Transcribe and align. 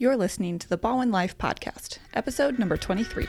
You're 0.00 0.16
listening 0.16 0.58
to 0.60 0.66
the 0.66 0.78
Ballwin 0.78 1.12
Life 1.12 1.36
Podcast, 1.36 1.98
episode 2.14 2.58
number 2.58 2.78
23. 2.78 3.26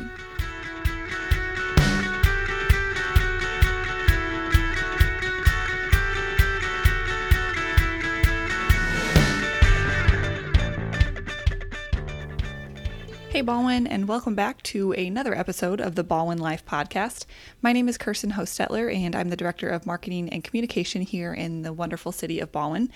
Hey, 13.32 13.42
Ballwin, 13.44 13.88
and 13.90 14.10
welcome 14.10 14.36
back 14.36 14.62
to 14.64 14.92
another 14.92 15.34
episode 15.34 15.80
of 15.80 15.96
the 15.96 16.04
Ballwin 16.04 16.38
Life 16.38 16.66
Podcast. 16.66 17.26
My 17.62 17.72
name 17.72 17.88
is 17.88 17.98
Kirsten 17.98 18.34
Hostetler, 18.34 18.94
and 18.94 19.16
I'm 19.16 19.30
the 19.30 19.38
Director 19.38 19.70
of 19.70 19.86
Marketing 19.86 20.28
and 20.28 20.44
Communication 20.44 21.02
here 21.02 21.34
in 21.34 21.62
the 21.62 21.72
wonderful 21.72 22.12
city 22.12 22.42
of 22.42 22.52
Ballwin. 22.52 22.90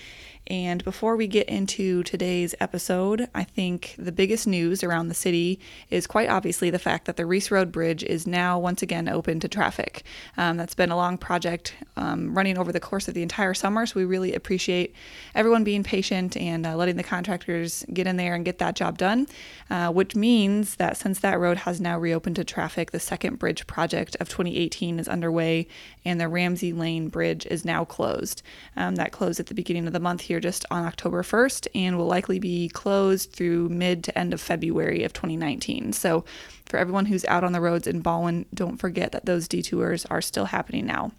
And 0.48 0.84
before 0.84 1.16
we 1.16 1.26
get 1.26 1.48
into 1.48 2.04
today's 2.04 2.54
episode, 2.60 3.30
I 3.34 3.46
think 3.46 3.96
the 3.98 4.12
biggest 4.12 4.46
news 4.46 4.84
around 4.84 5.08
the 5.08 5.16
city 5.16 5.60
is 5.90 6.06
quite 6.06 6.30
obviously 6.30 6.70
the 6.70 6.78
fact 6.78 7.06
that 7.06 7.16
the 7.16 7.26
Reese 7.26 7.50
Road 7.50 7.72
Bridge 7.72 8.04
is 8.04 8.28
now 8.28 8.60
once 8.60 8.84
again 8.84 9.08
open 9.08 9.40
to 9.40 9.48
traffic. 9.48 10.04
Um, 10.36 10.58
that's 10.58 10.76
been 10.76 10.92
a 10.92 10.98
long 10.98 11.18
project 11.18 11.74
um, 11.96 12.38
running 12.38 12.58
over 12.58 12.74
the 12.74 12.80
course 12.82 13.08
of 13.08 13.14
the 13.14 13.24
entire 13.24 13.54
summer, 13.54 13.86
so 13.86 14.02
we 14.02 14.06
really 14.06 14.36
appreciate 14.36 14.94
everyone 15.34 15.64
being 15.64 15.82
patient 15.82 16.36
and 16.36 16.68
uh, 16.68 16.76
letting 16.76 16.98
the 16.98 17.04
contractors 17.04 17.86
get 17.94 18.06
in 18.06 18.18
there 18.18 18.36
and 18.36 18.44
get 18.44 18.60
that 18.60 18.76
job 18.76 18.98
done, 18.98 19.28
uh, 19.70 19.92
which 19.92 20.14
means 20.14 20.25
that 20.26 20.98
since 20.98 21.20
that 21.20 21.40
road 21.40 21.58
has 21.58 21.80
now 21.80 22.00
reopened 22.00 22.36
to 22.38 22.44
traffic, 22.44 22.90
the 22.90 23.00
second 23.00 23.38
bridge 23.38 23.68
project 23.68 24.18
of 24.20 24.28
2018 24.28 24.98
is 24.98 25.08
underway 25.08 25.68
and 26.04 26.20
the 26.20 26.28
Ramsey 26.28 26.74
Lane 26.74 27.10
Bridge 27.10 27.46
is 27.46 27.64
now 27.64 27.86
closed. 27.86 28.42
Um, 28.76 28.96
that 28.96 29.12
closed 29.12 29.40
at 29.40 29.46
the 29.46 29.54
beginning 29.54 29.86
of 29.86 29.94
the 29.94 30.00
month 30.00 30.22
here, 30.22 30.40
just 30.40 30.66
on 30.72 30.84
October 30.84 31.22
1st, 31.22 31.68
and 31.76 31.96
will 31.96 32.08
likely 32.08 32.40
be 32.40 32.70
closed 32.70 33.34
through 33.34 33.70
mid 33.70 34.04
to 34.06 34.18
end 34.18 34.34
of 34.34 34.42
February 34.42 35.04
of 35.04 35.14
2019. 35.14 35.94
So, 35.94 36.26
for 36.66 36.78
everyone 36.78 37.06
who's 37.06 37.26
out 37.26 37.44
on 37.44 37.52
the 37.52 37.62
roads 37.62 37.86
in 37.86 38.02
Ballwin, 38.02 38.48
don't 38.52 38.78
forget 38.78 39.12
that 39.12 39.26
those 39.26 39.48
detours 39.48 40.06
are 40.06 40.22
still 40.22 40.46
happening 40.46 40.88
now. 40.88 41.12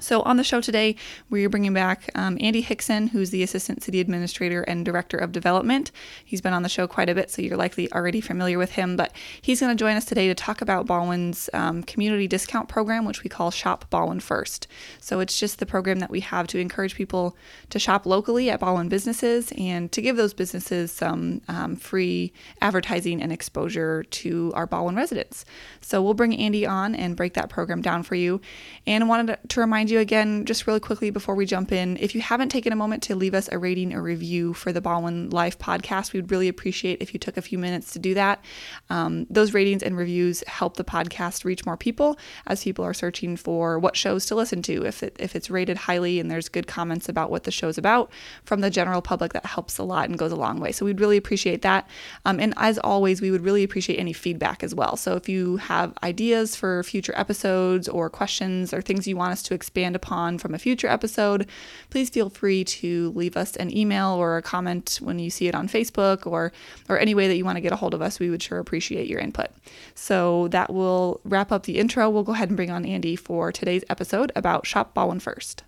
So, 0.00 0.22
on 0.22 0.36
the 0.36 0.44
show 0.44 0.60
today, 0.60 0.96
we're 1.28 1.50
bringing 1.50 1.74
back 1.74 2.10
um, 2.14 2.38
Andy 2.40 2.62
Hickson, 2.62 3.08
who's 3.08 3.30
the 3.30 3.42
Assistant 3.42 3.82
City 3.82 4.00
Administrator 4.00 4.62
and 4.62 4.84
Director 4.84 5.18
of 5.18 5.32
Development. 5.32 5.92
He's 6.24 6.40
been 6.40 6.54
on 6.54 6.62
the 6.62 6.68
show 6.68 6.86
quite 6.86 7.08
a 7.08 7.14
bit, 7.14 7.30
so 7.30 7.42
you're 7.42 7.58
likely 7.58 7.92
already 7.92 8.20
familiar 8.20 8.58
with 8.58 8.72
him, 8.72 8.96
but 8.96 9.12
he's 9.42 9.60
going 9.60 9.76
to 9.76 9.78
join 9.78 9.96
us 9.96 10.04
today 10.04 10.28
to 10.28 10.34
talk 10.34 10.62
about 10.62 10.86
Ballwin's 10.86 11.50
um, 11.52 11.82
community 11.82 12.26
discount 12.26 12.68
program, 12.68 13.04
which 13.04 13.22
we 13.22 13.28
call 13.28 13.50
Shop 13.50 13.84
Ballwin 13.90 14.20
First. 14.22 14.66
So, 14.98 15.20
it's 15.20 15.38
just 15.38 15.58
the 15.58 15.66
program 15.66 15.98
that 16.00 16.10
we 16.10 16.20
have 16.20 16.46
to 16.48 16.58
encourage 16.58 16.94
people 16.94 17.36
to 17.68 17.78
shop 17.78 18.06
locally 18.06 18.50
at 18.50 18.60
Ballwin 18.60 18.88
businesses 18.88 19.52
and 19.58 19.92
to 19.92 20.00
give 20.00 20.16
those 20.16 20.34
businesses 20.34 20.90
some 20.90 21.42
um, 21.48 21.76
free 21.76 22.32
advertising 22.60 23.22
and 23.22 23.30
exposure 23.30 24.04
to 24.04 24.52
our 24.54 24.66
Ballwin 24.66 24.96
residents. 24.96 25.44
So, 25.82 26.02
we'll 26.02 26.14
bring 26.14 26.34
Andy 26.36 26.66
on 26.66 26.94
and 26.94 27.14
break 27.14 27.34
that 27.34 27.50
program 27.50 27.82
down 27.82 28.02
for 28.02 28.14
you. 28.14 28.40
And 28.86 29.08
wanted 29.08 29.38
to 29.48 29.60
remind 29.60 29.81
you 29.90 29.98
again, 29.98 30.44
just 30.44 30.66
really 30.66 30.80
quickly 30.80 31.10
before 31.10 31.34
we 31.34 31.46
jump 31.46 31.72
in, 31.72 31.96
if 31.98 32.14
you 32.14 32.20
haven't 32.20 32.50
taken 32.50 32.72
a 32.72 32.76
moment 32.76 33.02
to 33.04 33.16
leave 33.16 33.34
us 33.34 33.48
a 33.52 33.58
rating 33.58 33.92
or 33.94 34.02
review 34.02 34.52
for 34.54 34.72
the 34.72 34.80
Ballwin 34.80 35.30
Life 35.30 35.58
podcast, 35.58 36.12
we 36.12 36.20
would 36.20 36.30
really 36.30 36.48
appreciate 36.48 37.00
if 37.00 37.14
you 37.14 37.20
took 37.20 37.36
a 37.36 37.42
few 37.42 37.58
minutes 37.58 37.92
to 37.92 37.98
do 37.98 38.14
that. 38.14 38.44
Um, 38.90 39.26
those 39.30 39.54
ratings 39.54 39.82
and 39.82 39.96
reviews 39.96 40.44
help 40.46 40.76
the 40.76 40.84
podcast 40.84 41.44
reach 41.44 41.64
more 41.64 41.76
people 41.76 42.18
as 42.46 42.62
people 42.62 42.84
are 42.84 42.94
searching 42.94 43.36
for 43.36 43.78
what 43.78 43.96
shows 43.96 44.26
to 44.26 44.34
listen 44.34 44.62
to. 44.62 44.84
If 44.84 45.02
it, 45.02 45.16
if 45.18 45.34
it's 45.34 45.50
rated 45.50 45.76
highly 45.76 46.20
and 46.20 46.30
there's 46.30 46.48
good 46.48 46.66
comments 46.66 47.08
about 47.08 47.30
what 47.30 47.44
the 47.44 47.50
show's 47.50 47.78
about 47.78 48.10
from 48.44 48.60
the 48.60 48.70
general 48.70 49.02
public, 49.02 49.32
that 49.32 49.46
helps 49.46 49.78
a 49.78 49.82
lot 49.82 50.08
and 50.08 50.18
goes 50.18 50.32
a 50.32 50.36
long 50.36 50.60
way. 50.60 50.72
So 50.72 50.84
we'd 50.84 51.00
really 51.00 51.16
appreciate 51.16 51.62
that. 51.62 51.88
Um, 52.24 52.40
and 52.40 52.54
as 52.56 52.78
always, 52.78 53.20
we 53.20 53.30
would 53.30 53.42
really 53.42 53.62
appreciate 53.62 53.98
any 53.98 54.12
feedback 54.12 54.62
as 54.62 54.74
well. 54.74 54.96
So 54.96 55.14
if 55.16 55.28
you 55.28 55.56
have 55.56 55.94
ideas 56.02 56.56
for 56.56 56.82
future 56.82 57.14
episodes 57.16 57.88
or 57.88 58.10
questions 58.10 58.72
or 58.74 58.82
things 58.82 59.06
you 59.06 59.16
want 59.16 59.32
us 59.32 59.42
to 59.44 59.54
expand 59.72 59.96
upon 59.96 60.36
from 60.36 60.54
a 60.54 60.58
future 60.58 60.86
episode, 60.86 61.46
please 61.88 62.10
feel 62.10 62.28
free 62.28 62.62
to 62.62 63.10
leave 63.12 63.38
us 63.38 63.56
an 63.56 63.74
email 63.74 64.10
or 64.10 64.36
a 64.36 64.42
comment 64.42 64.98
when 65.02 65.18
you 65.18 65.30
see 65.30 65.48
it 65.48 65.54
on 65.54 65.66
Facebook 65.66 66.26
or 66.26 66.52
or 66.90 66.98
any 66.98 67.14
way 67.14 67.26
that 67.26 67.36
you 67.36 67.44
want 67.44 67.56
to 67.56 67.62
get 67.62 67.72
a 67.72 67.76
hold 67.76 67.94
of 67.94 68.02
us. 68.02 68.20
We 68.20 68.28
would 68.28 68.42
sure 68.42 68.58
appreciate 68.58 69.08
your 69.08 69.18
input. 69.18 69.48
So 69.94 70.48
that 70.48 70.70
will 70.74 71.22
wrap 71.24 71.50
up 71.50 71.62
the 71.62 71.78
intro. 71.78 72.10
We'll 72.10 72.22
go 72.22 72.32
ahead 72.32 72.50
and 72.50 72.56
bring 72.56 72.70
on 72.70 72.84
Andy 72.84 73.16
for 73.16 73.50
today's 73.50 73.82
episode 73.88 74.30
about 74.36 74.66
Shop 74.66 74.94
Ballwin 74.94 75.22
First. 75.22 75.64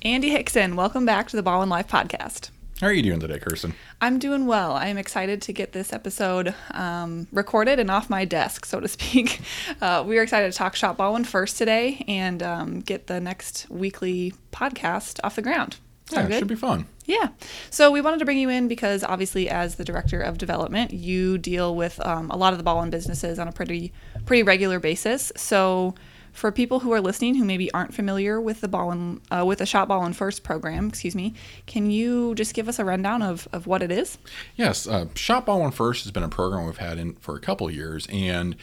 Andy 0.00 0.30
Hickson, 0.30 0.74
welcome 0.74 1.04
back 1.04 1.28
to 1.28 1.36
the 1.36 1.42
Ballwin 1.42 1.68
Life 1.68 1.88
podcast. 1.88 2.48
How 2.80 2.88
are 2.88 2.92
you 2.92 3.02
doing 3.02 3.20
today, 3.20 3.38
Kirsten? 3.38 3.74
I'm 4.00 4.18
doing 4.18 4.46
well. 4.46 4.72
I 4.72 4.88
am 4.88 4.98
excited 4.98 5.40
to 5.42 5.52
get 5.52 5.72
this 5.72 5.92
episode 5.92 6.54
um, 6.72 7.28
recorded 7.30 7.78
and 7.78 7.88
off 7.88 8.10
my 8.10 8.24
desk, 8.24 8.66
so 8.66 8.80
to 8.80 8.88
speak. 8.88 9.40
Uh, 9.80 10.02
we 10.06 10.18
are 10.18 10.22
excited 10.22 10.50
to 10.50 10.56
talk 10.56 10.74
Shop 10.74 10.96
Ballwin 10.96 11.26
first 11.26 11.58
today 11.58 12.04
and 12.06 12.42
um, 12.42 12.80
get 12.80 13.06
the 13.06 13.20
next 13.20 13.66
weekly 13.68 14.32
podcast 14.52 15.20
off 15.22 15.36
the 15.36 15.42
ground. 15.42 15.76
Sound 16.06 16.28
yeah, 16.28 16.36
it 16.36 16.38
should 16.38 16.48
be 16.48 16.54
fun. 16.54 16.86
Yeah. 17.06 17.28
So 17.70 17.90
we 17.90 18.00
wanted 18.00 18.18
to 18.20 18.24
bring 18.24 18.38
you 18.38 18.48
in 18.48 18.68
because 18.68 19.02
obviously, 19.04 19.48
as 19.48 19.76
the 19.76 19.84
director 19.84 20.20
of 20.20 20.38
development, 20.38 20.92
you 20.92 21.38
deal 21.38 21.74
with 21.74 22.04
um, 22.06 22.30
a 22.30 22.36
lot 22.36 22.52
of 22.52 22.58
the 22.58 22.64
Ballwin 22.64 22.90
businesses 22.90 23.38
on 23.38 23.48
a 23.48 23.52
pretty 23.52 23.92
pretty 24.26 24.42
regular 24.42 24.80
basis. 24.80 25.32
So 25.36 25.94
for 26.34 26.52
people 26.52 26.80
who 26.80 26.92
are 26.92 27.00
listening 27.00 27.36
who 27.36 27.44
maybe 27.44 27.72
aren't 27.72 27.94
familiar 27.94 28.40
with 28.40 28.60
the 28.60 28.68
Ballwin, 28.68 29.20
uh, 29.30 29.44
with 29.46 29.60
the 29.60 29.66
Shop 29.66 29.88
Ballwin 29.88 30.12
First 30.12 30.42
program, 30.42 30.88
excuse 30.88 31.14
me, 31.14 31.32
can 31.66 31.90
you 31.90 32.34
just 32.34 32.52
give 32.52 32.68
us 32.68 32.78
a 32.78 32.84
rundown 32.84 33.22
of, 33.22 33.48
of 33.52 33.66
what 33.66 33.82
it 33.82 33.92
is? 33.92 34.18
Yes, 34.56 34.86
uh, 34.86 35.06
Ballwin 35.14 35.72
First 35.72 36.04
has 36.04 36.10
been 36.10 36.24
a 36.24 36.28
program 36.28 36.66
we've 36.66 36.76
had 36.76 36.98
in 36.98 37.14
for 37.14 37.36
a 37.36 37.40
couple 37.40 37.70
years, 37.70 38.08
and 38.10 38.56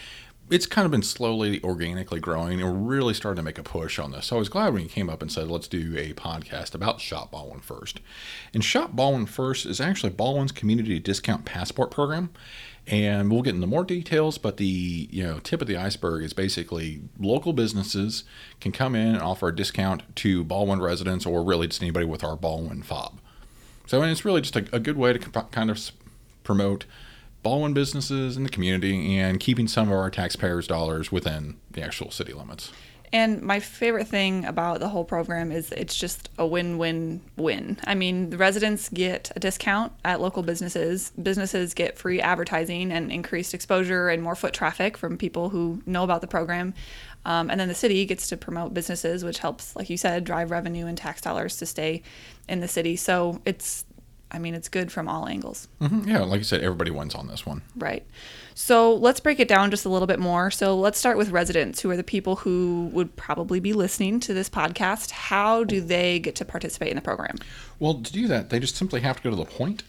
it's 0.49 0.65
kind 0.65 0.85
of 0.85 0.91
been 0.91 1.03
slowly 1.03 1.63
organically 1.63 2.19
growing 2.19 2.61
and 2.61 2.69
we're 2.69 2.95
really 2.95 3.13
starting 3.13 3.37
to 3.37 3.43
make 3.43 3.57
a 3.57 3.63
push 3.63 3.97
on 3.99 4.11
this. 4.11 4.27
So 4.27 4.35
I 4.35 4.39
was 4.39 4.49
glad 4.49 4.73
when 4.73 4.83
you 4.83 4.89
came 4.89 5.09
up 5.09 5.21
and 5.21 5.31
said, 5.31 5.47
let's 5.47 5.67
do 5.67 5.95
a 5.97 6.13
podcast 6.13 6.75
about 6.75 6.99
Shop 6.99 7.31
Ballwin 7.31 7.61
First. 7.61 8.01
And 8.53 8.63
Shop 8.63 8.91
Ballwin 8.91 9.27
First 9.27 9.65
is 9.65 9.79
actually 9.79 10.11
Ballwin's 10.11 10.51
community 10.51 10.99
discount 10.99 11.45
passport 11.45 11.89
program 11.89 12.31
and 12.87 13.31
we'll 13.31 13.43
get 13.43 13.53
into 13.53 13.67
more 13.67 13.83
details 13.83 14.37
but 14.37 14.57
the 14.57 15.07
you 15.11 15.23
know 15.23 15.39
tip 15.39 15.61
of 15.61 15.67
the 15.67 15.77
iceberg 15.77 16.23
is 16.23 16.33
basically 16.33 17.01
local 17.19 17.53
businesses 17.53 18.23
can 18.59 18.71
come 18.71 18.95
in 18.95 19.13
and 19.13 19.21
offer 19.21 19.49
a 19.49 19.55
discount 19.55 20.03
to 20.15 20.43
Ballwin 20.43 20.81
residents 20.81 21.25
or 21.25 21.43
really 21.43 21.67
just 21.67 21.81
anybody 21.81 22.05
with 22.05 22.23
our 22.23 22.35
Ballwin 22.35 22.83
fob 22.83 23.19
so 23.85 24.01
and 24.01 24.11
it's 24.11 24.25
really 24.25 24.41
just 24.41 24.55
a, 24.55 24.65
a 24.75 24.79
good 24.79 24.97
way 24.97 25.13
to 25.13 25.19
kind 25.19 25.69
of 25.69 25.91
promote 26.43 26.85
Ballwin 27.43 27.73
businesses 27.73 28.37
in 28.37 28.43
the 28.43 28.49
community 28.49 29.17
and 29.17 29.39
keeping 29.39 29.67
some 29.67 29.87
of 29.87 29.97
our 29.97 30.09
taxpayers 30.09 30.67
dollars 30.67 31.11
within 31.11 31.57
the 31.71 31.81
actual 31.81 32.11
city 32.11 32.33
limits 32.33 32.71
and 33.13 33.41
my 33.41 33.59
favorite 33.59 34.07
thing 34.07 34.45
about 34.45 34.79
the 34.79 34.87
whole 34.87 35.03
program 35.03 35.51
is 35.51 35.71
it's 35.73 35.95
just 35.95 36.29
a 36.37 36.45
win 36.45 36.77
win 36.77 37.21
win. 37.35 37.77
I 37.83 37.93
mean, 37.93 38.29
the 38.29 38.37
residents 38.37 38.87
get 38.87 39.31
a 39.35 39.39
discount 39.39 39.91
at 40.05 40.21
local 40.21 40.43
businesses, 40.43 41.11
businesses 41.21 41.73
get 41.73 41.97
free 41.97 42.21
advertising 42.21 42.91
and 42.91 43.11
increased 43.11 43.53
exposure 43.53 44.07
and 44.07 44.23
more 44.23 44.35
foot 44.35 44.53
traffic 44.53 44.97
from 44.97 45.17
people 45.17 45.49
who 45.49 45.81
know 45.85 46.03
about 46.03 46.21
the 46.21 46.27
program. 46.27 46.73
Um, 47.25 47.49
and 47.51 47.59
then 47.59 47.67
the 47.67 47.75
city 47.75 48.05
gets 48.05 48.29
to 48.29 48.37
promote 48.37 48.73
businesses, 48.73 49.23
which 49.23 49.39
helps, 49.39 49.75
like 49.75 49.89
you 49.89 49.97
said, 49.97 50.23
drive 50.23 50.49
revenue 50.49 50.87
and 50.87 50.97
tax 50.97 51.21
dollars 51.21 51.57
to 51.57 51.65
stay 51.65 52.01
in 52.47 52.61
the 52.61 52.67
city. 52.67 52.95
So 52.95 53.41
it's 53.45 53.85
I 54.31 54.39
mean, 54.39 54.55
it's 54.55 54.69
good 54.69 54.91
from 54.91 55.07
all 55.07 55.27
angles. 55.27 55.67
Mm-hmm. 55.81 56.07
Yeah, 56.07 56.19
like 56.19 56.39
you 56.39 56.43
said, 56.43 56.61
everybody 56.61 56.91
wins 56.91 57.13
on 57.13 57.27
this 57.27 57.45
one. 57.45 57.61
Right. 57.75 58.05
So 58.55 58.95
let's 58.95 59.19
break 59.19 59.39
it 59.39 59.47
down 59.47 59.71
just 59.71 59.85
a 59.85 59.89
little 59.89 60.07
bit 60.07 60.19
more. 60.19 60.51
So 60.51 60.77
let's 60.77 60.97
start 60.97 61.17
with 61.17 61.31
residents, 61.31 61.81
who 61.81 61.89
are 61.89 61.97
the 61.97 62.03
people 62.03 62.37
who 62.37 62.89
would 62.93 63.15
probably 63.15 63.59
be 63.59 63.73
listening 63.73 64.19
to 64.21 64.33
this 64.33 64.49
podcast. 64.49 65.11
How 65.11 65.63
do 65.63 65.81
they 65.81 66.19
get 66.19 66.35
to 66.35 66.45
participate 66.45 66.89
in 66.89 66.95
the 66.95 67.01
program? 67.01 67.35
Well, 67.79 67.95
to 67.95 68.11
do 68.11 68.27
that, 68.27 68.49
they 68.49 68.59
just 68.59 68.75
simply 68.75 69.01
have 69.01 69.17
to 69.17 69.23
go 69.23 69.29
to 69.29 69.35
the 69.35 69.45
Pointe 69.45 69.83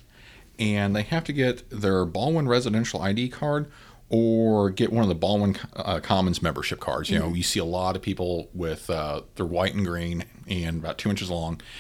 and 0.59 0.95
they 0.95 1.03
have 1.03 1.25
to 1.25 1.33
get 1.33 1.69
their 1.71 2.05
Ballwin 2.05 2.49
residential 2.49 3.01
ID 3.01 3.29
card 3.29 3.71
or 4.13 4.69
get 4.69 4.93
one 4.93 5.03
of 5.03 5.09
the 5.09 5.15
Ballwin 5.15 5.59
uh, 5.75 5.99
Commons 6.01 6.43
membership 6.43 6.79
cards. 6.79 7.09
You 7.09 7.19
know, 7.19 7.27
mm-hmm. 7.27 7.37
you 7.37 7.43
see 7.43 7.59
a 7.59 7.65
lot 7.65 7.97
of 7.97 8.03
people 8.03 8.51
with 8.53 8.91
uh, 8.91 9.23
they're 9.37 9.47
white 9.47 9.75
and 9.75 9.87
green 9.87 10.25
and 10.47 10.79
about 10.79 10.99
two 10.99 11.09
inches 11.09 11.31
long, 11.31 11.63